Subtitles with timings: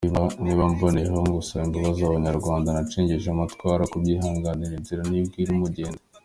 [0.43, 6.03] Ngaba mboneyeho nogusaba imbabazi abanyarwanda nacengeje amatwara kubyihanganira inzira ntibwira umugenzi!